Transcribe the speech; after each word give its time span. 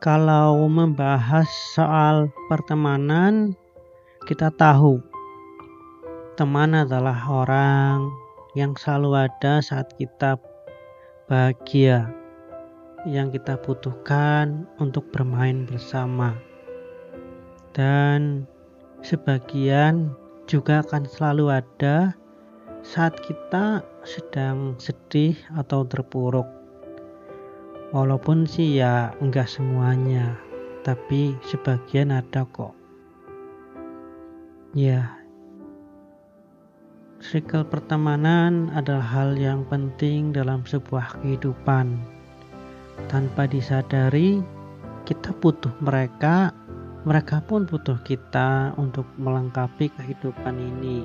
kalau 0.00 0.64
membahas 0.64 1.44
soal 1.76 2.32
pertemanan, 2.48 3.52
kita 4.24 4.48
tahu 4.48 4.96
teman 6.40 6.72
adalah 6.72 7.20
orang 7.28 8.08
yang 8.56 8.72
selalu 8.80 9.28
ada 9.28 9.60
saat 9.60 9.92
kita 10.00 10.40
bahagia, 11.28 12.08
yang 13.04 13.28
kita 13.28 13.60
butuhkan 13.60 14.64
untuk 14.80 15.04
bermain 15.12 15.68
bersama, 15.68 16.32
dan 17.76 18.48
sebagian 19.04 20.16
juga 20.48 20.80
akan 20.80 21.04
selalu 21.04 21.60
ada 21.60 22.16
saat 22.80 23.20
kita 23.20 23.84
sedang 24.08 24.80
sedih 24.80 25.36
atau 25.60 25.84
terpuruk 25.84 26.59
walaupun 27.90 28.46
sih 28.46 28.78
ya 28.78 29.14
enggak 29.18 29.50
semuanya 29.50 30.38
tapi 30.86 31.36
sebagian 31.44 32.14
ada 32.14 32.46
kok. 32.48 32.74
Ya 34.72 35.20
circle 37.20 37.68
pertemanan 37.68 38.72
adalah 38.72 39.04
hal 39.04 39.30
yang 39.36 39.68
penting 39.68 40.32
dalam 40.32 40.64
sebuah 40.64 41.20
kehidupan. 41.20 42.00
Tanpa 43.12 43.44
disadari 43.48 44.40
kita 45.04 45.34
butuh 45.42 45.72
mereka 45.84 46.52
mereka 47.04 47.40
pun 47.40 47.64
butuh 47.64 47.96
kita 48.04 48.76
untuk 48.76 49.08
melengkapi 49.16 49.88
kehidupan 49.88 50.56
ini. 50.60 51.04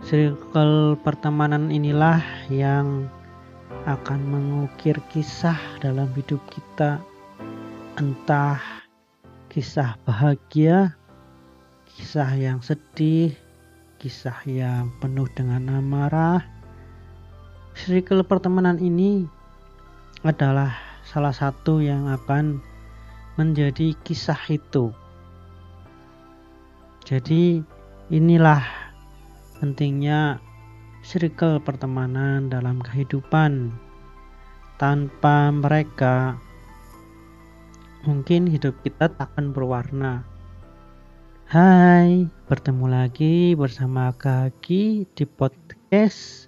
Circle 0.00 0.96
pertemanan 1.04 1.68
inilah 1.68 2.24
yang 2.48 3.12
akan 3.88 4.20
mengukir 4.28 4.98
kisah 5.08 5.56
dalam 5.80 6.10
hidup 6.12 6.42
kita, 6.52 7.00
entah 7.96 8.60
kisah 9.50 9.98
bahagia, 10.06 10.94
kisah 11.88 12.30
yang 12.36 12.58
sedih, 12.60 13.34
kisah 13.98 14.36
yang 14.46 14.92
penuh 15.02 15.26
dengan 15.32 15.80
amarah. 15.80 16.44
Circle 17.74 18.26
pertemanan 18.26 18.76
ini 18.78 19.24
adalah 20.22 20.76
salah 21.06 21.32
satu 21.32 21.80
yang 21.80 22.06
akan 22.12 22.60
menjadi 23.40 23.96
kisah 24.04 24.38
itu. 24.52 24.92
Jadi, 27.08 27.64
inilah 28.12 28.62
pentingnya 29.58 30.38
circle 31.00 31.60
pertemanan 31.60 32.52
dalam 32.52 32.80
kehidupan. 32.84 33.72
Tanpa 34.80 35.52
mereka, 35.52 36.40
mungkin 38.08 38.48
hidup 38.48 38.80
kita 38.80 39.12
tak 39.12 39.28
akan 39.36 39.52
berwarna. 39.52 40.24
Hai, 41.50 42.30
bertemu 42.46 42.86
lagi 42.86 43.52
bersama 43.58 44.14
Kaki 44.14 45.04
di 45.12 45.24
podcast 45.26 46.46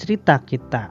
cerita 0.00 0.40
kita. 0.42 0.90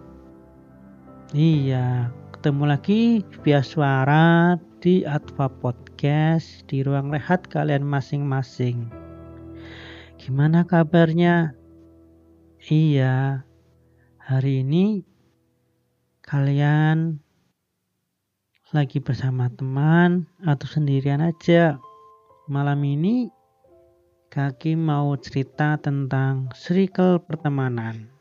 Iya, 1.35 2.13
ketemu 2.31 2.63
lagi 2.77 3.25
via 3.43 3.59
suara 3.59 4.55
di 4.79 5.01
Atva 5.03 5.49
Podcast 5.49 6.63
di 6.69 6.85
ruang 6.85 7.09
rehat 7.11 7.49
kalian 7.49 7.83
masing-masing. 7.83 8.87
Gimana 10.21 10.63
kabarnya? 10.63 11.56
Iya, 12.67 13.47
hari 14.19 14.59
ini 14.59 14.99
kalian 16.19 17.15
lagi 18.75 18.99
bersama 18.99 19.47
teman 19.47 20.27
atau 20.43 20.67
sendirian 20.67 21.23
aja. 21.23 21.79
Malam 22.51 22.83
ini 22.83 23.31
kaki 24.35 24.75
mau 24.75 25.15
cerita 25.15 25.79
tentang 25.79 26.51
circle 26.59 27.23
pertemanan. 27.23 28.11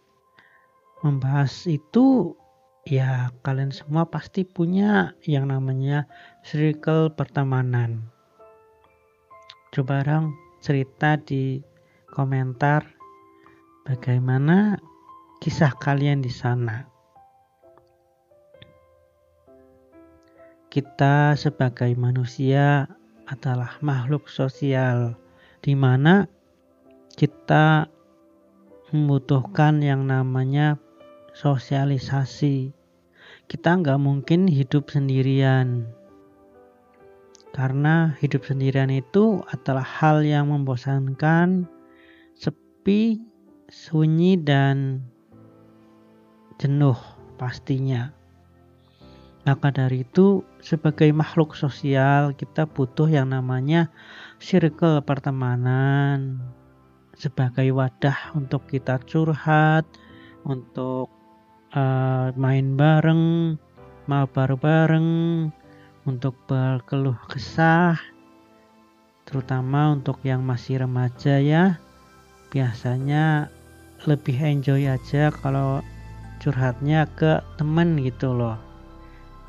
Membahas 1.03 1.67
itu 1.67 2.39
ya 2.87 3.35
kalian 3.43 3.75
semua 3.75 4.07
pasti 4.07 4.47
punya 4.47 5.11
yang 5.27 5.51
namanya 5.51 6.07
circle 6.47 7.11
pertemanan. 7.11 7.99
Coba 9.75 10.07
dong 10.07 10.39
cerita 10.63 11.19
di 11.19 11.59
komentar 12.15 12.96
Bagaimana 13.87 14.83
kisah 15.39 15.71
kalian 15.79 16.19
di 16.19 16.27
sana? 16.27 16.91
Kita 20.67 21.39
sebagai 21.39 21.95
manusia 21.95 22.91
adalah 23.31 23.79
makhluk 23.87 24.27
sosial 24.27 25.15
di 25.63 25.79
mana 25.79 26.27
kita 27.15 27.87
membutuhkan 28.91 29.79
yang 29.79 30.11
namanya 30.11 30.83
sosialisasi. 31.39 32.75
Kita 33.47 33.71
nggak 33.71 34.03
mungkin 34.03 34.51
hidup 34.51 34.91
sendirian. 34.91 35.87
Karena 37.55 38.19
hidup 38.19 38.43
sendirian 38.43 38.91
itu 38.91 39.47
adalah 39.47 39.87
hal 39.87 40.27
yang 40.27 40.51
membosankan, 40.51 41.71
sepi, 42.35 43.23
sunyi 43.67 44.39
dan 44.39 45.03
jenuh 46.57 46.99
pastinya. 47.37 48.15
Maka 49.47 49.71
dari 49.71 50.03
itu, 50.03 50.43
sebagai 50.59 51.07
makhluk 51.15 51.55
sosial, 51.55 52.35
kita 52.35 52.67
butuh 52.67 53.07
yang 53.07 53.31
namanya 53.31 53.95
circle 54.43 54.99
pertemanan 55.07 56.43
sebagai 57.15 57.71
wadah 57.71 58.35
untuk 58.35 58.67
kita 58.67 58.99
curhat, 59.07 59.87
untuk 60.43 61.09
uh, 61.79 62.35
main 62.35 62.75
bareng, 62.75 63.55
mabar 64.11 64.59
bareng, 64.59 65.11
untuk 66.11 66.35
berkeluh 66.51 67.19
kesah, 67.31 67.99
terutama 69.31 69.95
untuk 69.95 70.19
yang 70.27 70.43
masih 70.43 70.83
remaja 70.83 71.39
ya. 71.39 71.79
Biasanya 72.51 73.51
lebih 74.05 74.37
enjoy 74.37 74.85
aja 74.85 75.33
kalau 75.33 75.81
curhatnya 76.45 77.09
ke 77.17 77.41
temen 77.57 77.97
gitu 78.05 78.37
loh 78.37 78.61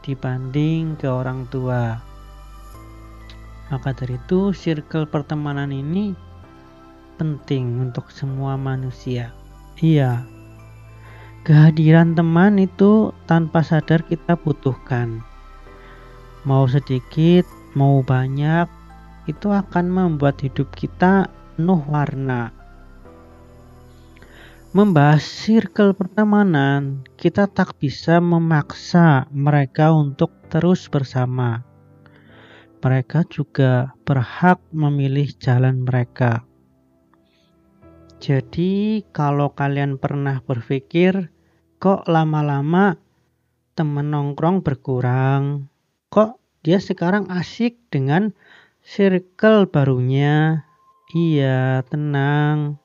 dibanding 0.07 0.95
ke 0.95 1.11
orang 1.11 1.43
tua. 1.51 1.99
Maka 3.67 3.91
dari 3.91 4.15
itu 4.15 4.55
circle 4.55 5.03
pertemanan 5.03 5.75
ini 5.75 6.15
penting 7.19 7.83
untuk 7.83 8.07
semua 8.07 8.55
manusia. 8.55 9.35
Iya 9.83 10.37
kehadiran 11.47 12.11
teman 12.11 12.59
itu 12.59 13.15
tanpa 13.23 13.63
sadar 13.63 14.03
kita 14.03 14.35
butuhkan. 14.35 15.23
Mau 16.43 16.67
sedikit 16.67 17.47
mau 17.71 18.03
banyak 18.03 18.67
itu 19.31 19.47
akan 19.55 19.87
membuat 19.87 20.43
hidup 20.43 20.67
kita 20.75 21.31
penuh 21.55 21.79
warna 21.87 22.51
membahas 24.75 25.23
circle 25.23 25.95
pertemanan, 25.95 27.07
kita 27.15 27.47
tak 27.47 27.79
bisa 27.79 28.19
memaksa 28.19 29.23
mereka 29.31 29.95
untuk 29.95 30.35
terus 30.51 30.91
bersama. 30.91 31.63
Mereka 32.83 33.27
juga 33.31 33.95
berhak 34.03 34.59
memilih 34.75 35.31
jalan 35.39 35.87
mereka. 35.87 36.43
Jadi, 38.19 39.03
kalau 39.15 39.55
kalian 39.55 39.95
pernah 39.95 40.43
berpikir, 40.43 41.31
kok 41.79 42.03
lama-lama 42.09 42.99
temen 43.77 44.11
nongkrong 44.11 44.65
berkurang, 44.65 45.71
kok 46.11 46.41
dia 46.65 46.81
sekarang 46.83 47.29
asik 47.31 47.77
dengan 47.87 48.35
circle 48.83 49.69
barunya? 49.69 50.67
Iya, 51.15 51.87
tenang 51.87 52.81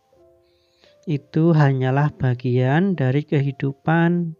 itu 1.06 1.50
hanyalah 1.50 2.14
bagian 2.14 2.94
dari 2.94 3.26
kehidupan. 3.26 4.38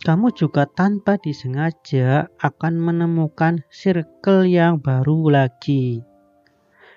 Kamu 0.00 0.32
juga 0.32 0.64
tanpa 0.64 1.20
disengaja 1.20 2.32
akan 2.40 2.80
menemukan 2.80 3.60
circle 3.68 4.48
yang 4.48 4.80
baru 4.80 5.28
lagi. 5.28 6.00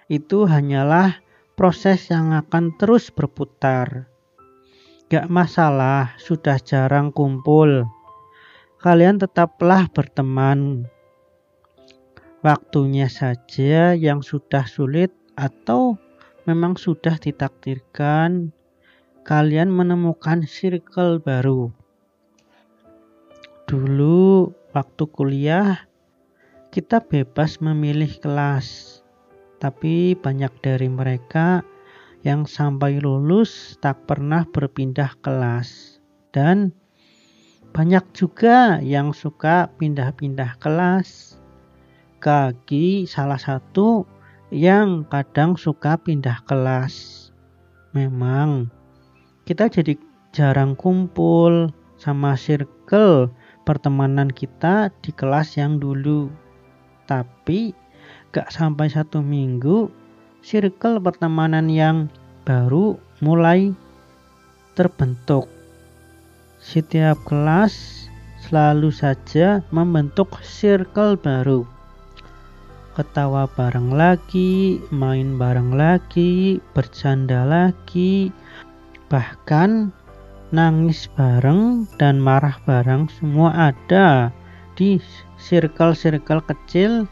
Itu 0.07 0.47
hanyalah 0.47 1.19
proses 1.59 2.07
yang 2.07 2.31
akan 2.31 2.79
terus 2.79 3.11
berputar. 3.11 4.07
Gak 5.11 5.27
masalah, 5.27 6.15
sudah 6.15 6.55
jarang 6.63 7.11
kumpul. 7.11 7.83
Kalian 8.79 9.19
tetaplah 9.19 9.91
berteman. 9.91 10.87
Waktunya 12.39 13.11
saja 13.11 13.95
yang 13.95 14.23
sudah 14.23 14.63
sulit 14.63 15.11
atau 15.35 15.99
memang 16.43 16.75
sudah 16.75 17.15
ditakdirkan 17.15 18.51
kalian 19.23 19.71
menemukan 19.71 20.43
circle 20.43 21.23
baru. 21.23 21.71
Dulu 23.63 24.51
waktu 24.75 25.03
kuliah 25.15 25.87
kita 26.75 26.99
bebas 26.99 27.63
memilih 27.63 28.11
kelas, 28.19 28.99
tapi 29.63 30.19
banyak 30.19 30.51
dari 30.59 30.91
mereka 30.91 31.63
yang 32.27 32.43
sampai 32.43 32.99
lulus 32.99 33.79
tak 33.79 34.03
pernah 34.03 34.43
berpindah 34.43 35.15
kelas, 35.23 35.99
dan 36.35 36.75
banyak 37.71 38.03
juga 38.11 38.83
yang 38.83 39.15
suka 39.15 39.71
pindah-pindah 39.79 40.59
kelas. 40.59 41.39
Kaki 42.19 43.03
salah 43.03 43.39
satu 43.39 44.07
yang 44.53 45.09
kadang 45.09 45.57
suka 45.57 45.97
pindah 45.97 46.45
kelas. 46.45 47.27
Memang 47.97 48.69
kita 49.49 49.65
jadi 49.65 49.97
jarang 50.29 50.77
kumpul 50.77 51.73
sama 51.97 52.37
circle 52.37 53.33
pertemanan 53.65 54.29
kita 54.29 54.93
di 55.01 55.09
kelas 55.09 55.57
yang 55.57 55.81
dulu. 55.81 56.29
Tapi 57.09 57.73
gak 58.29 58.53
sampai 58.53 58.93
satu 58.93 59.25
minggu, 59.25 59.89
circle 60.45 61.01
pertemanan 61.01 61.65
yang 61.65 62.13
baru 62.45 63.01
mulai 63.25 63.73
terbentuk. 64.77 65.49
Setiap 66.61 67.17
kelas 67.25 68.05
selalu 68.45 68.93
saja 68.93 69.65
membentuk 69.73 70.29
circle 70.45 71.17
baru. 71.17 71.72
Ketawa 72.93 73.49
bareng 73.49 73.89
lagi, 73.89 74.77
main 74.93 75.41
bareng 75.41 75.73
lagi, 75.73 76.61
bercanda 76.77 77.41
lagi, 77.41 78.29
bahkan 79.09 79.89
nangis 80.53 81.09
bareng 81.17 81.89
dan 81.97 82.21
marah 82.21 82.53
bareng 82.69 83.09
semua 83.17 83.73
ada 83.73 84.29
di 84.77 85.01
circle-circle 85.41 86.45
kecil 86.45 87.09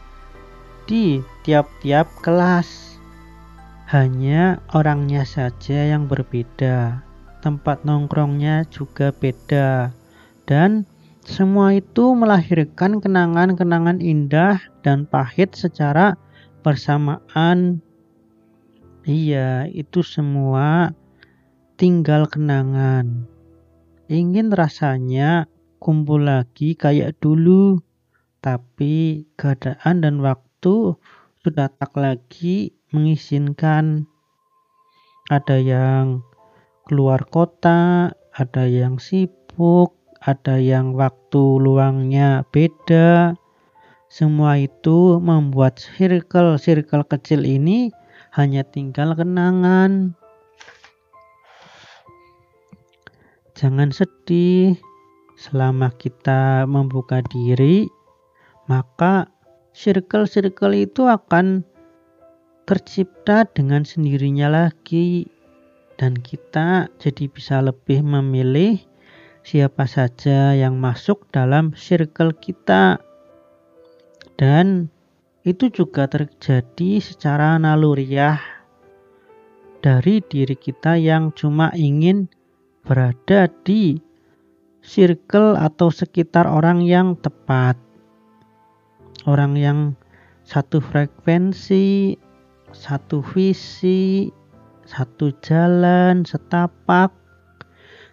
di 0.86 1.18
tiap-tiap 1.42 2.06
kelas. 2.22 2.94
Hanya 3.90 4.62
orangnya 4.78 5.26
saja 5.26 5.90
yang 5.90 6.06
berbeda, 6.06 7.02
tempat 7.42 7.82
nongkrongnya 7.82 8.70
juga 8.70 9.10
beda, 9.10 9.90
dan 10.46 10.86
semua 11.22 11.70
itu 11.70 12.18
melahirkan 12.18 12.98
kenangan-kenangan 12.98 14.02
indah 14.02 14.58
dan 14.82 15.06
pahit 15.06 15.54
secara 15.54 16.18
bersamaan. 16.66 17.78
Iya, 19.06 19.70
itu 19.70 20.02
semua 20.02 20.90
tinggal 21.78 22.26
kenangan. 22.26 23.30
Ingin 24.10 24.50
rasanya 24.50 25.46
kumpul 25.78 26.26
lagi 26.26 26.74
kayak 26.74 27.18
dulu, 27.22 27.78
tapi 28.42 29.26
keadaan 29.38 30.02
dan 30.02 30.18
waktu 30.18 30.98
sudah 31.46 31.70
tak 31.70 31.94
lagi 31.94 32.74
mengizinkan. 32.90 34.10
Ada 35.30 35.54
yang 35.62 36.26
keluar 36.90 37.22
kota, 37.30 38.10
ada 38.34 38.64
yang 38.66 38.98
sibuk, 38.98 40.01
ada 40.22 40.58
yang 40.58 40.94
waktu 40.94 41.42
luangnya 41.58 42.46
beda. 42.54 43.34
Semua 44.06 44.60
itu 44.60 45.18
membuat 45.18 45.80
circle-circle 45.82 47.08
kecil 47.10 47.42
ini 47.42 47.90
hanya 48.36 48.62
tinggal 48.62 49.16
kenangan. 49.18 50.14
Jangan 53.56 53.90
sedih, 53.90 54.76
selama 55.36 55.90
kita 55.98 56.68
membuka 56.70 57.24
diri, 57.26 57.90
maka 58.70 59.26
circle-circle 59.74 60.76
itu 60.76 61.08
akan 61.08 61.66
tercipta 62.68 63.48
dengan 63.50 63.82
sendirinya 63.82 64.46
lagi 64.46 65.26
dan 65.98 66.14
kita 66.14 66.86
jadi 67.02 67.26
bisa 67.26 67.58
lebih 67.58 68.06
memilih 68.06 68.78
siapa 69.42 69.86
saja 69.90 70.54
yang 70.54 70.78
masuk 70.78 71.26
dalam 71.34 71.74
circle 71.74 72.34
kita 72.38 73.02
dan 74.38 74.90
itu 75.42 75.70
juga 75.70 76.06
terjadi 76.06 77.02
secara 77.02 77.58
naluriah 77.58 78.38
dari 79.82 80.22
diri 80.22 80.54
kita 80.54 80.94
yang 80.94 81.34
cuma 81.34 81.74
ingin 81.74 82.30
berada 82.86 83.50
di 83.66 83.98
circle 84.82 85.58
atau 85.58 85.90
sekitar 85.90 86.46
orang 86.46 86.82
yang 86.82 87.14
tepat. 87.18 87.78
Orang 89.26 89.54
yang 89.54 89.94
satu 90.42 90.82
frekuensi, 90.82 92.18
satu 92.74 93.22
visi, 93.22 94.30
satu 94.86 95.30
jalan, 95.42 96.26
setapak, 96.26 97.14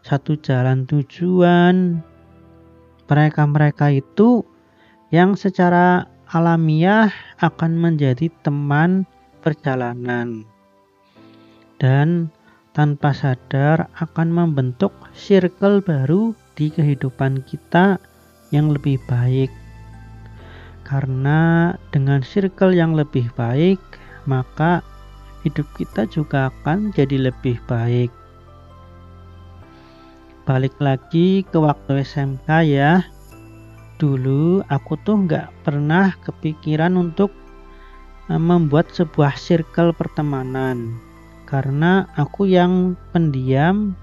satu 0.03 0.39
jalan 0.39 0.87
tujuan. 0.87 1.99
Mereka-mereka 3.09 3.89
itu 3.89 4.45
yang 5.09 5.33
secara 5.33 6.05
alamiah 6.29 7.09
akan 7.41 7.73
menjadi 7.77 8.29
teman 8.45 9.09
perjalanan. 9.41 10.45
Dan 11.81 12.29
tanpa 12.75 13.15
sadar 13.15 13.89
akan 13.97 14.29
membentuk 14.29 14.93
circle 15.17 15.81
baru 15.81 16.37
di 16.53 16.69
kehidupan 16.69 17.41
kita 17.49 17.97
yang 18.53 18.69
lebih 18.69 19.01
baik. 19.09 19.49
Karena 20.85 21.73
dengan 21.93 22.21
circle 22.25 22.73
yang 22.73 22.97
lebih 22.97 23.29
baik, 23.37 23.77
maka 24.25 24.81
hidup 25.45 25.65
kita 25.77 26.05
juga 26.09 26.49
akan 26.51 26.91
jadi 26.93 27.31
lebih 27.31 27.57
baik. 27.65 28.18
Balik 30.49 30.81
lagi 30.81 31.45
ke 31.45 31.61
waktu 31.61 32.01
SMK 32.01 32.49
ya. 32.65 33.05
Dulu 34.01 34.65
aku 34.65 34.97
tuh 35.05 35.29
nggak 35.29 35.61
pernah 35.61 36.09
kepikiran 36.25 36.97
untuk 36.97 37.29
eh, 38.33 38.41
membuat 38.41 38.89
sebuah 38.89 39.37
circle 39.37 39.93
pertemanan. 39.93 40.97
Karena 41.45 42.09
aku 42.17 42.49
yang 42.49 42.97
pendiam 43.13 43.93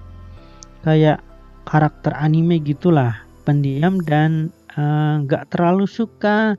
kayak 0.87 1.19
karakter 1.67 2.15
anime 2.15 2.63
gitulah. 2.63 3.27
Pendiam 3.43 3.99
dan 3.99 4.47
eh, 4.71 5.13
nggak 5.27 5.43
uh, 5.43 5.49
terlalu 5.51 5.83
suka 5.83 6.55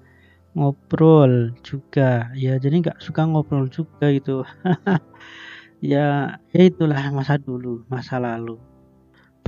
ngobrol 0.52 1.56
juga. 1.64 2.28
Ya 2.36 2.60
jadi 2.60 2.84
nggak 2.84 3.00
suka 3.00 3.24
ngobrol 3.24 3.72
juga 3.72 4.12
itu 4.12 4.44
ya 5.80 6.36
ya 6.52 6.62
itulah 6.68 7.08
masa 7.08 7.40
dulu 7.40 7.88
masa 7.88 8.20
lalu 8.20 8.60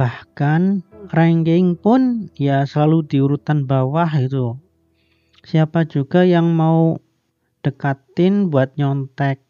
bahkan 0.00 0.80
ranking 1.12 1.76
pun 1.76 2.33
ya 2.40 2.64
selalu 2.64 3.04
di 3.04 3.21
urutan 3.21 3.69
bawah 3.69 4.09
itu 4.16 4.57
siapa 5.45 5.85
juga 5.85 6.25
yang 6.25 6.57
mau 6.57 6.97
dekatin 7.61 8.49
buat 8.49 8.73
nyontek 8.80 9.45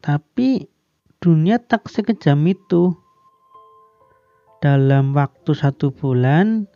tapi 0.00 0.72
dunia 1.20 1.60
tak 1.60 1.84
sekejam 1.92 2.48
itu 2.48 2.96
dalam 4.58 5.14
waktu 5.14 5.54
satu 5.54 5.94
bulan, 5.94 6.66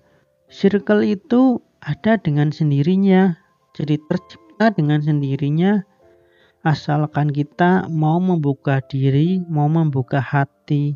circle 0.47 1.03
itu 1.03 1.59
ada 1.83 2.15
dengan 2.15 2.55
sendirinya. 2.55 3.35
Jadi 3.75 3.99
tercipta 4.07 4.71
dengan 4.71 5.03
sendirinya 5.03 5.83
asalkan 6.63 7.35
kita 7.35 7.91
mau 7.91 8.23
membuka 8.23 8.79
diri, 8.87 9.43
mau 9.51 9.67
membuka 9.67 10.23
hati. 10.23 10.95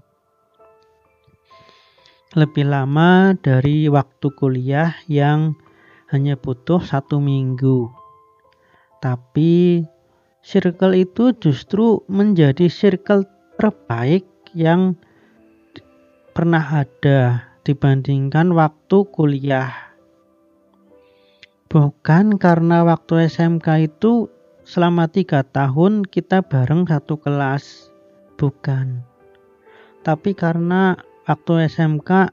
Lebih 2.36 2.68
lama 2.68 3.32
dari 3.40 3.88
waktu 3.88 4.28
kuliah 4.36 4.92
yang 5.08 5.56
hanya 6.12 6.36
butuh 6.36 6.84
satu 6.84 7.16
minggu. 7.16 7.88
Tapi 9.00 9.80
circle 10.44 10.92
itu 11.00 11.32
justru 11.40 12.04
menjadi 12.12 12.68
circle 12.68 13.24
terbaik 13.56 14.28
yang 14.52 15.00
pernah 16.36 16.84
ada 16.84 17.48
dibandingkan 17.64 18.52
waktu 18.52 19.08
kuliah. 19.16 19.72
Bukan 21.72 22.36
karena 22.36 22.84
waktu 22.84 23.32
SMK 23.32 23.88
itu 23.88 24.28
selama 24.68 25.08
tiga 25.08 25.40
tahun 25.40 26.04
kita 26.04 26.44
bareng 26.44 26.84
satu 26.84 27.16
kelas. 27.16 27.88
Bukan. 28.36 29.00
Tapi 30.04 30.36
karena 30.36 31.00
waktu 31.26 31.66
SMK 31.66 32.30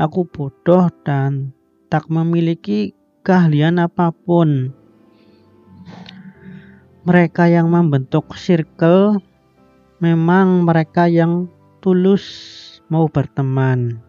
aku 0.00 0.26
bodoh 0.26 0.90
dan 1.04 1.52
tak 1.92 2.08
memiliki 2.08 2.96
keahlian 3.22 3.78
apa 3.78 4.10
pun. 4.10 4.72
Mereka 7.04 7.52
yang 7.52 7.68
membentuk 7.68 8.32
circle 8.32 9.20
memang 10.00 10.64
mereka 10.64 11.04
yang 11.04 11.52
tulus 11.84 12.24
mau 12.88 13.06
berteman. 13.06 14.00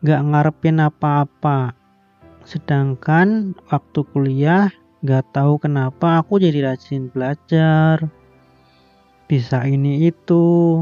Gak 0.00 0.24
ngarepin 0.24 0.80
apa-apa. 0.80 1.76
Sedangkan 2.44 3.56
waktu 3.68 4.00
kuliah 4.12 4.72
Gak 5.04 5.36
tahu 5.36 5.60
kenapa 5.60 6.24
aku 6.24 6.40
jadi 6.40 6.64
rajin 6.64 7.12
belajar, 7.12 8.08
bisa 9.28 9.60
ini 9.68 10.08
itu. 10.08 10.80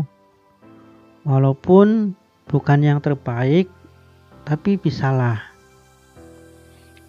Walaupun 1.22 2.18
bukan 2.50 2.80
yang 2.82 2.98
terbaik, 2.98 3.70
tapi 4.42 4.74
bisalah. 4.74 5.38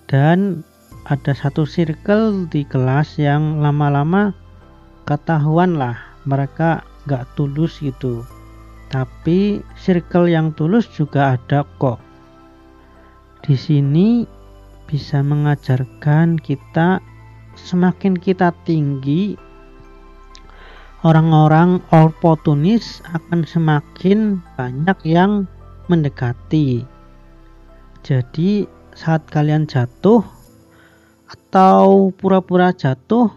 Dan 0.06 0.62
ada 1.10 1.34
satu 1.34 1.66
circle 1.66 2.46
di 2.48 2.64
kelas 2.64 3.18
yang 3.18 3.60
lama-lama 3.60 4.32
ketahuan 5.04 5.76
lah 5.76 6.00
mereka 6.24 6.86
gak 7.10 7.28
tulus 7.36 7.82
gitu. 7.84 8.24
Tapi 8.94 9.60
circle 9.76 10.30
yang 10.30 10.54
tulus 10.54 10.86
juga 10.94 11.36
ada 11.36 11.66
kok. 11.82 11.98
Di 13.44 13.58
sini 13.58 14.24
bisa 14.86 15.26
mengajarkan 15.26 16.38
kita 16.38 17.02
semakin 17.58 18.14
kita 18.16 18.54
tinggi 18.64 19.36
orang-orang 21.04 21.84
oportunis 21.92 23.04
akan 23.12 23.44
semakin 23.44 24.40
banyak 24.56 24.96
yang 25.04 25.44
mendekati. 25.92 26.88
Jadi, 28.08 28.68
saat 28.96 29.28
kalian 29.28 29.68
jatuh 29.68 30.24
atau 31.28 32.12
pura-pura 32.16 32.72
jatuh, 32.72 33.28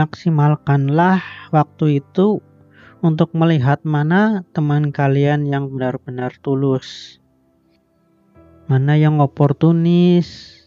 maksimalkanlah 0.00 1.20
waktu 1.52 2.00
itu 2.00 2.40
untuk 3.04 3.32
melihat 3.36 3.84
mana 3.84 4.44
teman 4.56 4.92
kalian 4.92 5.44
yang 5.48 5.68
benar-benar 5.68 6.32
tulus, 6.40 7.20
mana 8.68 8.96
yang 8.96 9.20
oportunis, 9.20 10.60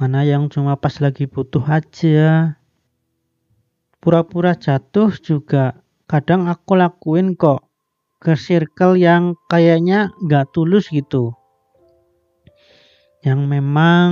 mana 0.00 0.24
yang 0.24 0.48
cuma 0.48 0.76
pas 0.76 1.00
lagi 1.00 1.28
butuh 1.28 1.64
aja 1.64 2.56
pura-pura 4.04 4.52
jatuh 4.52 5.16
juga. 5.16 5.80
Kadang 6.04 6.44
aku 6.52 6.76
lakuin 6.76 7.32
kok 7.32 7.64
ke 8.20 8.36
circle 8.36 9.00
yang 9.00 9.32
kayaknya 9.48 10.12
gak 10.28 10.52
tulus 10.52 10.92
gitu. 10.92 11.32
Yang 13.24 13.40
memang 13.48 14.08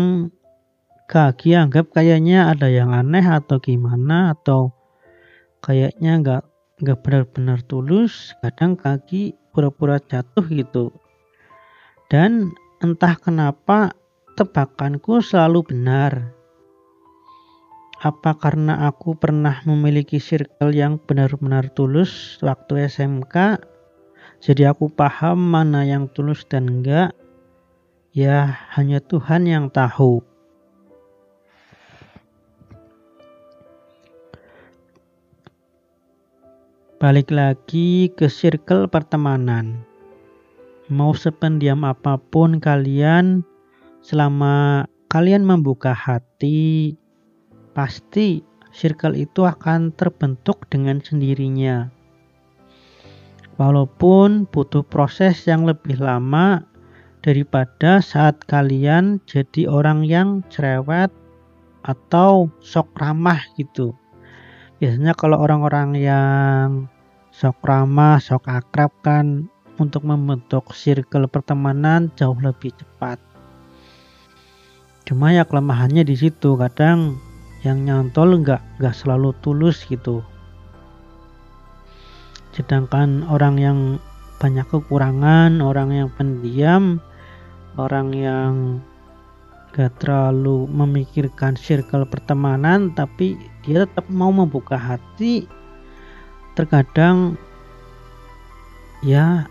kaki 1.12 1.52
anggap 1.52 1.92
kayaknya 1.92 2.48
ada 2.48 2.72
yang 2.72 2.96
aneh 2.96 3.20
atau 3.20 3.60
gimana 3.60 4.32
atau 4.32 4.72
kayaknya 5.60 6.16
gak 6.24 6.42
gak 6.80 7.04
benar-benar 7.04 7.60
tulus 7.68 8.32
kadang 8.40 8.80
kaki 8.80 9.36
pura-pura 9.52 10.00
jatuh 10.00 10.48
gitu. 10.48 10.88
Dan 12.08 12.56
entah 12.80 13.20
kenapa 13.20 13.92
tebakanku 14.40 15.20
selalu 15.20 15.68
benar 15.68 16.32
apa 18.02 18.34
karena 18.34 18.90
aku 18.90 19.14
pernah 19.14 19.62
memiliki 19.62 20.18
circle 20.18 20.74
yang 20.74 20.98
benar-benar 20.98 21.70
tulus 21.70 22.42
waktu 22.42 22.90
SMK 22.90 23.62
jadi 24.42 24.74
aku 24.74 24.90
paham 24.90 25.38
mana 25.38 25.86
yang 25.86 26.10
tulus 26.10 26.42
dan 26.42 26.66
enggak. 26.66 27.14
Ya 28.10 28.66
hanya 28.74 28.98
Tuhan 28.98 29.46
yang 29.46 29.70
tahu. 29.70 30.18
Balik 36.98 37.30
lagi 37.30 38.10
ke 38.18 38.26
circle 38.26 38.90
pertemanan. 38.90 39.86
Mau 40.90 41.14
sependiam 41.14 41.86
apa 41.86 42.18
pun 42.18 42.58
kalian 42.58 43.46
selama 44.02 44.90
kalian 45.06 45.46
membuka 45.46 45.94
hati 45.94 46.98
pasti 47.72 48.44
circle 48.72 49.16
itu 49.16 49.44
akan 49.44 49.92
terbentuk 49.92 50.64
dengan 50.72 51.00
sendirinya. 51.04 51.92
Walaupun 53.60 54.48
butuh 54.48 54.80
proses 54.80 55.44
yang 55.44 55.68
lebih 55.68 56.00
lama 56.00 56.64
daripada 57.20 58.00
saat 58.00 58.40
kalian 58.48 59.20
jadi 59.28 59.68
orang 59.68 60.08
yang 60.08 60.40
cerewet 60.48 61.12
atau 61.84 62.48
sok 62.64 62.90
ramah 62.96 63.38
gitu. 63.60 63.92
Biasanya 64.80 65.14
kalau 65.14 65.38
orang-orang 65.38 65.94
yang 65.94 66.90
sok 67.30 67.62
ramah, 67.62 68.18
sok 68.18 68.50
akrab 68.50 68.90
kan 69.06 69.46
untuk 69.78 70.02
membentuk 70.02 70.74
circle 70.74 71.30
pertemanan 71.30 72.10
jauh 72.18 72.36
lebih 72.38 72.74
cepat. 72.74 73.20
Cuma 75.06 75.34
ya 75.34 75.46
kelemahannya 75.46 76.02
di 76.06 76.14
situ 76.14 76.54
kadang 76.58 77.18
yang 77.62 77.86
nyantol 77.86 78.42
nggak 78.42 78.62
nggak 78.78 78.94
selalu 78.94 79.34
tulus 79.42 79.86
gitu. 79.86 80.22
Sedangkan 82.52 83.24
orang 83.30 83.56
yang 83.56 83.78
banyak 84.42 84.66
kekurangan 84.74 85.62
orang 85.62 85.94
yang 85.94 86.08
pendiam 86.18 86.98
orang 87.78 88.10
yang 88.10 88.52
gak 89.70 89.94
terlalu 90.02 90.66
memikirkan 90.66 91.54
circle 91.54 92.02
pertemanan 92.04 92.90
tapi 92.92 93.38
dia 93.62 93.86
tetap 93.86 94.04
mau 94.10 94.34
membuka 94.34 94.74
hati 94.74 95.46
terkadang 96.58 97.38
ya 99.06 99.46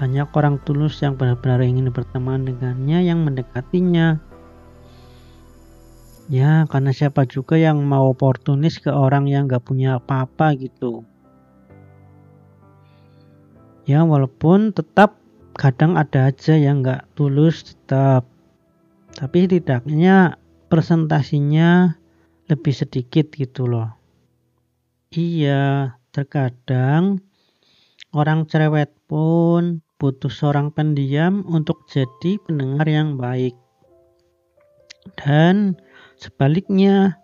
banyak 0.00 0.26
orang 0.32 0.56
tulus 0.64 1.04
yang 1.04 1.20
benar-benar 1.20 1.60
ingin 1.60 1.92
berteman 1.92 2.48
dengannya 2.48 3.04
yang 3.04 3.20
mendekatinya 3.20 4.16
Ya, 6.30 6.62
karena 6.70 6.94
siapa 6.94 7.26
juga 7.26 7.58
yang 7.58 7.82
mau 7.82 8.14
oportunis 8.14 8.78
ke 8.78 8.86
orang 8.86 9.26
yang 9.26 9.50
gak 9.50 9.66
punya 9.66 9.98
apa-apa 9.98 10.54
gitu. 10.54 11.02
Ya, 13.82 14.06
walaupun 14.06 14.70
tetap 14.70 15.18
kadang 15.58 15.98
ada 15.98 16.30
aja 16.30 16.54
yang 16.54 16.86
gak 16.86 17.10
tulus 17.18 17.74
tetap. 17.74 18.30
Tapi 19.10 19.50
setidaknya 19.50 20.38
presentasinya 20.70 21.98
lebih 22.46 22.78
sedikit 22.78 23.34
gitu 23.34 23.66
loh. 23.66 23.90
Iya, 25.10 25.98
terkadang 26.14 27.18
orang 28.14 28.46
cerewet 28.46 28.94
pun 29.10 29.82
butuh 29.98 30.30
seorang 30.30 30.70
pendiam 30.70 31.42
untuk 31.50 31.90
jadi 31.90 32.38
pendengar 32.46 32.86
yang 32.86 33.18
baik. 33.18 33.58
Dan 35.18 35.74
Sebaliknya, 36.20 37.16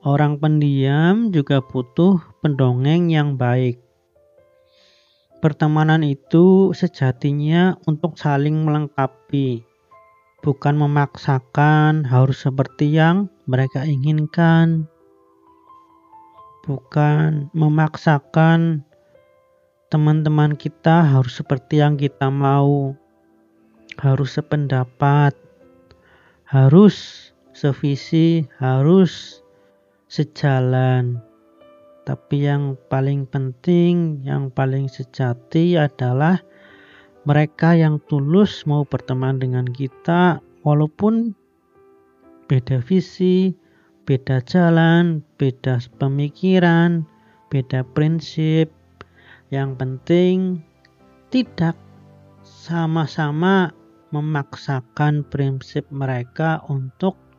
orang 0.00 0.40
pendiam 0.40 1.28
juga 1.28 1.60
butuh 1.60 2.16
pendongeng 2.40 3.12
yang 3.12 3.36
baik. 3.36 3.76
Pertemanan 5.44 6.00
itu 6.00 6.72
sejatinya 6.72 7.76
untuk 7.84 8.16
saling 8.16 8.64
melengkapi, 8.64 9.60
bukan 10.40 10.72
memaksakan 10.72 12.08
harus 12.08 12.40
seperti 12.40 12.96
yang 12.96 13.28
mereka 13.44 13.84
inginkan, 13.84 14.88
bukan 16.64 17.52
memaksakan 17.52 18.88
teman-teman 19.92 20.56
kita 20.56 21.04
harus 21.04 21.36
seperti 21.36 21.84
yang 21.84 22.00
kita 22.00 22.32
mau, 22.32 22.96
harus 24.00 24.32
sependapat, 24.32 25.36
harus 26.48 27.29
sevisi 27.60 28.48
harus 28.56 29.44
sejalan. 30.08 31.20
Tapi 32.08 32.48
yang 32.48 32.80
paling 32.88 33.28
penting, 33.28 34.24
yang 34.24 34.48
paling 34.48 34.88
sejati 34.88 35.76
adalah 35.76 36.40
mereka 37.28 37.76
yang 37.76 38.00
tulus 38.08 38.64
mau 38.64 38.88
berteman 38.88 39.36
dengan 39.36 39.68
kita 39.68 40.40
walaupun 40.64 41.36
beda 42.48 42.80
visi, 42.80 43.52
beda 44.08 44.40
jalan, 44.48 45.20
beda 45.36 45.84
pemikiran, 46.00 47.04
beda 47.52 47.84
prinsip. 47.92 48.72
Yang 49.52 49.70
penting 49.76 50.36
tidak 51.28 51.76
sama-sama 52.40 53.76
memaksakan 54.16 55.28
prinsip 55.28 55.84
mereka 55.92 56.64
untuk 56.66 57.29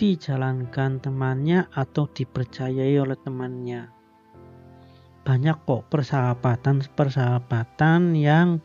dijalankan 0.00 1.04
temannya 1.04 1.68
atau 1.76 2.08
dipercayai 2.08 2.96
oleh 2.96 3.20
temannya. 3.20 3.92
Banyak 5.28 5.68
kok 5.68 5.92
persahabatan-persahabatan 5.92 8.16
yang 8.16 8.64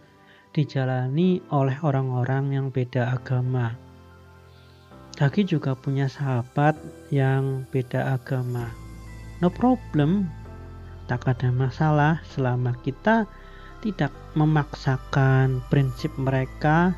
dijalani 0.56 1.44
oleh 1.52 1.76
orang-orang 1.84 2.56
yang 2.56 2.72
beda 2.72 3.12
agama. 3.12 3.76
Daki 5.20 5.44
juga 5.44 5.76
punya 5.76 6.08
sahabat 6.08 6.80
yang 7.12 7.68
beda 7.68 8.16
agama. 8.16 8.72
No 9.44 9.52
problem, 9.52 10.32
tak 11.12 11.28
ada 11.28 11.52
masalah 11.52 12.24
selama 12.32 12.80
kita 12.80 13.28
tidak 13.84 14.16
memaksakan 14.40 15.60
prinsip 15.68 16.16
mereka 16.16 16.96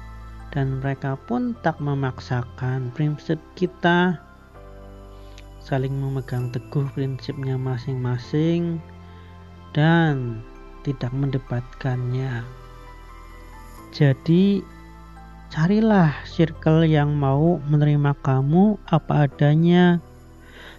dan 0.54 0.78
mereka 0.78 1.18
pun 1.26 1.58
tak 1.66 1.82
memaksakan 1.82 2.94
prinsip 2.94 3.42
kita 3.58 4.27
saling 5.68 5.92
memegang 6.00 6.48
teguh 6.56 6.88
prinsipnya 6.96 7.60
masing-masing 7.60 8.80
dan 9.76 10.40
tidak 10.88 11.12
mendebatkannya. 11.12 12.40
Jadi, 13.92 14.64
carilah 15.52 16.16
circle 16.24 16.88
yang 16.88 17.12
mau 17.12 17.60
menerima 17.68 18.16
kamu 18.24 18.80
apa 18.88 19.28
adanya, 19.28 20.00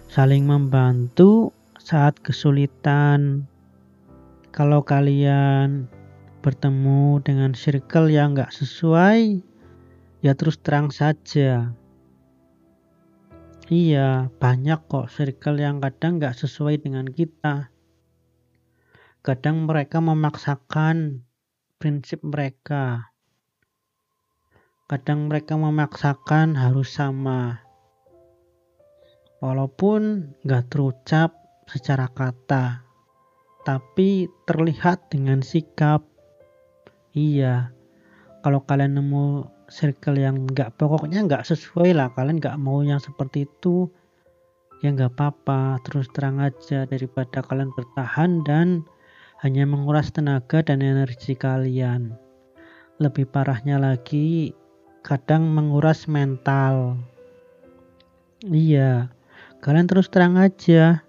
saling 0.09 0.49
membantu 0.49 1.53
saat 1.77 2.17
kesulitan. 2.25 3.45
Kalau 4.49 4.81
kalian 4.81 5.85
bertemu 6.41 7.21
dengan 7.21 7.53
circle 7.53 8.09
yang 8.09 8.33
gak 8.33 8.49
sesuai, 8.49 9.37
ya 10.25 10.33
terus 10.33 10.57
terang 10.57 10.89
saja. 10.89 11.69
Iya, 13.69 14.33
banyak 14.41 14.89
kok 14.89 15.13
circle 15.13 15.61
yang 15.61 15.77
kadang 15.77 16.17
gak 16.17 16.33
sesuai 16.33 16.81
dengan 16.81 17.05
kita. 17.05 17.69
Kadang 19.21 19.69
mereka 19.69 20.01
memaksakan 20.01 21.21
prinsip 21.77 22.25
mereka. 22.25 23.13
Kadang 24.89 25.29
mereka 25.29 25.53
memaksakan 25.53 26.57
harus 26.57 26.97
sama. 26.97 27.61
Walaupun 29.37 30.33
gak 30.49 30.73
terucap 30.73 31.37
secara 31.69 32.09
kata, 32.09 32.81
tapi 33.69 34.33
terlihat 34.49 35.13
dengan 35.13 35.45
sikap. 35.45 36.09
Iya, 37.13 37.69
kalau 38.41 38.65
kalian 38.65 38.97
nemu 38.97 39.58
circle 39.69 40.17
yang 40.17 40.45
gak 40.51 40.75
pokoknya 40.77 41.25
gak 41.25 41.47
sesuai 41.47 41.93
lah, 41.95 42.09
kalian 42.13 42.41
gak 42.41 42.59
mau 42.59 42.81
yang 42.81 42.99
seperti 42.99 43.45
itu, 43.47 43.89
ya 44.83 44.93
gak 44.93 45.15
apa-apa, 45.15 45.79
terus 45.85 46.09
terang 46.11 46.41
aja 46.41 46.85
daripada 46.89 47.41
kalian 47.45 47.71
bertahan 47.73 48.43
dan 48.43 48.83
hanya 49.41 49.63
menguras 49.63 50.11
tenaga 50.11 50.59
dan 50.59 50.83
energi 50.83 51.33
kalian. 51.37 52.13
Lebih 52.99 53.31
parahnya 53.31 53.79
lagi, 53.79 54.51
kadang 55.01 55.47
menguras 55.47 56.05
mental. 56.11 56.99
Iya, 58.43 59.07
kalian 59.63 59.87
terus 59.87 60.11
terang 60.11 60.35
aja. 60.35 61.03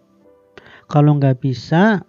Kalau 0.86 1.18
nggak 1.18 1.42
bisa, 1.42 2.02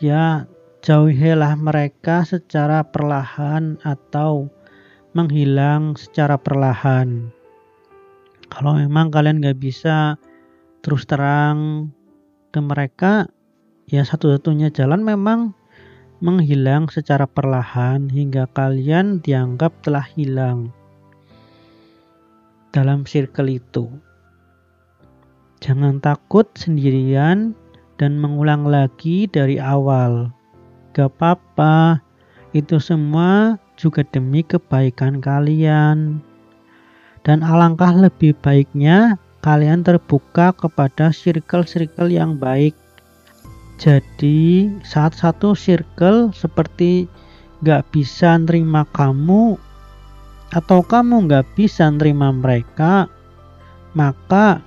ya 0.00 0.44
jauhilah 0.84 1.56
mereka 1.56 2.24
secara 2.24 2.84
perlahan 2.84 3.80
atau 3.84 4.48
menghilang 5.16 5.96
secara 5.96 6.36
perlahan. 6.36 7.32
Kalau 8.52 8.76
memang 8.76 9.08
kalian 9.08 9.40
nggak 9.40 9.56
bisa 9.56 10.20
terus 10.84 11.08
terang 11.08 11.88
ke 12.52 12.60
mereka, 12.60 13.32
Ya 13.86 14.02
satu-satunya 14.02 14.74
jalan 14.74 15.06
memang 15.06 15.54
menghilang 16.18 16.90
secara 16.90 17.22
perlahan 17.22 18.10
hingga 18.10 18.50
kalian 18.50 19.22
dianggap 19.22 19.78
telah 19.86 20.02
hilang 20.02 20.74
dalam 22.74 23.06
circle 23.06 23.46
itu. 23.46 23.86
Jangan 25.62 26.02
takut 26.02 26.50
sendirian 26.58 27.54
dan 27.94 28.18
mengulang 28.18 28.66
lagi 28.66 29.30
dari 29.30 29.62
awal. 29.62 30.34
Gak 30.90 31.14
apa-apa, 31.14 32.02
itu 32.58 32.82
semua 32.82 33.54
juga 33.76 34.02
demi 34.08 34.40
kebaikan 34.42 35.20
kalian. 35.20 36.24
Dan 37.22 37.44
alangkah 37.44 37.92
lebih 37.92 38.34
baiknya 38.42 39.20
kalian 39.44 39.86
terbuka 39.86 40.50
kepada 40.56 41.14
circle-circle 41.14 42.10
yang 42.10 42.40
baik 42.40 42.74
jadi 43.76 44.72
saat 44.80 45.12
satu 45.12 45.52
circle 45.52 46.32
seperti 46.32 47.04
gak 47.60 47.84
bisa 47.92 48.40
nerima 48.40 48.88
kamu 48.96 49.60
atau 50.56 50.80
kamu 50.80 51.28
gak 51.28 51.44
bisa 51.52 51.92
nerima 51.92 52.32
mereka, 52.32 53.04
maka 53.92 54.64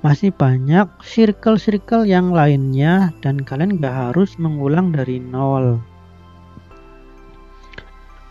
masih 0.00 0.32
banyak 0.32 0.88
circle-circle 1.04 2.08
yang 2.08 2.32
lainnya 2.32 3.12
dan 3.20 3.44
kalian 3.44 3.76
gak 3.76 3.92
harus 3.92 4.40
mengulang 4.40 4.88
dari 4.88 5.20
nol. 5.20 5.76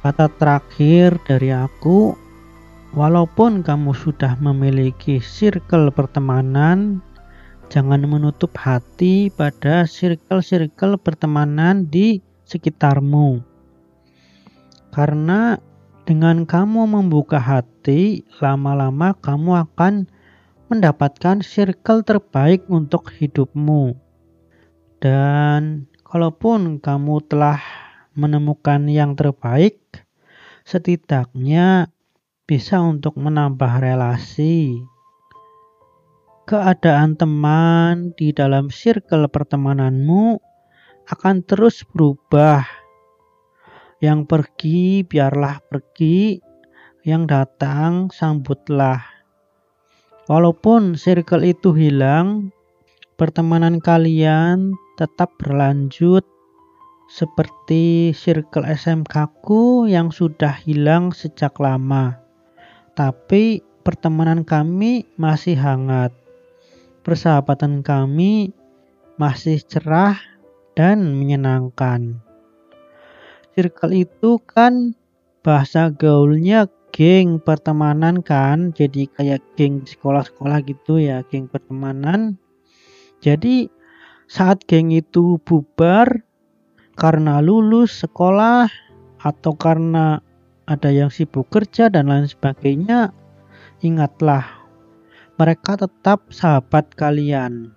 Kata 0.05 0.29
terakhir 0.37 1.17
dari 1.25 1.49
aku, 1.49 2.13
walaupun 2.93 3.65
kamu 3.65 3.89
sudah 3.97 4.37
memiliki 4.37 5.17
circle 5.17 5.89
pertemanan 5.89 7.01
Jangan 7.65 8.05
menutup 8.05 8.53
hati 8.61 9.33
pada 9.33 9.89
circle-circle 9.89 11.01
pertemanan 11.01 11.89
di 11.89 12.21
sekitarmu. 12.45 13.41
Karena 14.93 15.57
dengan 16.05 16.45
kamu 16.45 16.85
membuka 16.85 17.41
hati, 17.41 18.21
lama-lama 18.37 19.17
kamu 19.17 19.65
akan 19.65 20.05
mendapatkan 20.69 21.41
circle 21.41 22.05
terbaik 22.05 22.61
untuk 22.69 23.09
hidupmu. 23.09 23.97
Dan 25.01 25.89
kalaupun 26.05 26.77
kamu 26.77 27.25
telah 27.25 27.84
menemukan 28.15 28.87
yang 28.89 29.13
terbaik, 29.13 29.79
setidaknya 30.63 31.93
bisa 32.49 32.81
untuk 32.81 33.19
menambah 33.19 33.83
relasi 33.83 34.81
keadaan 36.45 37.17
teman 37.17 38.13
di 38.13 38.29
dalam 38.29 38.69
circle 38.69 39.25
pertemananmu 39.25 40.37
akan 41.09 41.41
terus 41.41 41.81
berubah. 41.89 42.61
Yang 43.97 44.29
pergi 44.29 45.01
biarlah 45.01 45.57
pergi, 45.65 46.37
yang 47.01 47.25
datang 47.25 48.13
sambutlah. 48.13 49.01
Walaupun 50.29 50.93
circle 50.93 51.41
itu 51.45 51.73
hilang, 51.73 52.53
pertemanan 53.17 53.81
kalian 53.81 54.77
tetap 55.01 55.33
berlanjut 55.41 56.25
seperti 57.09 58.11
circle 58.11 58.65
SMK 58.65 59.41
ku 59.45 59.85
yang 59.85 60.09
sudah 60.09 60.53
hilang 60.61 61.13
sejak 61.13 61.57
lama. 61.61 62.19
Tapi 62.97 63.61
pertemanan 63.85 64.41
kami 64.47 65.05
masih 65.19 65.59
hangat 65.59 66.15
persahabatan 67.05 67.85
kami 67.85 68.49
masih 69.21 69.61
cerah 69.61 70.17
dan 70.73 71.13
menyenangkan. 71.13 72.17
Circle 73.53 73.93
itu 73.93 74.41
kan 74.43 74.97
bahasa 75.45 75.93
gaulnya 75.93 76.67
geng 76.91 77.37
pertemanan 77.39 78.25
kan, 78.25 78.73
jadi 78.73 79.07
kayak 79.13 79.45
geng 79.55 79.85
sekolah-sekolah 79.85 80.65
gitu 80.65 80.99
ya, 80.99 81.21
geng 81.29 81.47
pertemanan. 81.47 82.41
Jadi 83.21 83.69
saat 84.25 84.65
geng 84.65 84.91
itu 84.91 85.39
bubar 85.45 86.25
karena 86.95 87.43
lulus 87.43 88.03
sekolah 88.03 88.71
atau 89.19 89.53
karena 89.55 90.23
ada 90.65 90.89
yang 90.89 91.13
sibuk 91.13 91.51
kerja 91.51 91.91
dan 91.91 92.09
lain 92.09 92.25
sebagainya, 92.25 93.13
ingatlah 93.85 94.65
mereka 95.35 95.75
tetap 95.75 96.31
sahabat 96.31 96.95
kalian. 96.95 97.75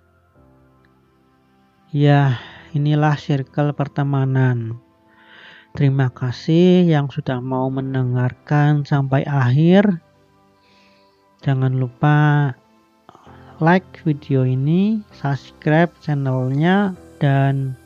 Ya, 1.91 2.39
inilah 2.73 3.19
circle 3.19 3.75
pertemanan. 3.75 4.79
Terima 5.77 6.09
kasih 6.09 6.89
yang 6.89 7.13
sudah 7.13 7.43
mau 7.45 7.69
mendengarkan 7.69 8.89
sampai 8.89 9.25
akhir. 9.29 10.01
Jangan 11.45 11.77
lupa 11.77 12.51
like 13.61 13.87
video 14.03 14.47
ini, 14.49 15.03
subscribe 15.13 15.93
channelnya, 16.03 16.97
dan 17.23 17.79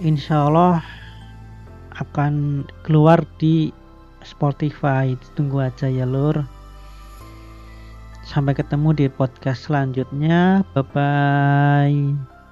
insya 0.00 0.48
Allah 0.48 0.80
akan 2.00 2.64
keluar 2.82 3.22
di 3.36 3.68
Spotify. 4.24 5.12
Tunggu 5.36 5.60
aja 5.60 5.86
ya 5.86 6.08
lur. 6.08 6.40
Sampai 8.24 8.56
ketemu 8.56 8.96
di 8.96 9.06
podcast 9.12 9.68
selanjutnya. 9.68 10.64
Bye 10.72 10.84
bye. 10.92 12.29